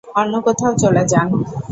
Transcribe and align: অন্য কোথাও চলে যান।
অন্য 0.15 0.33
কোথাও 0.45 0.71
চলে 0.81 1.03
যান। 1.11 1.27